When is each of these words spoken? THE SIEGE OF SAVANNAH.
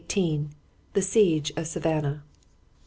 THE 0.95 1.03
SIEGE 1.03 1.51
OF 1.55 1.67
SAVANNAH. 1.67 2.21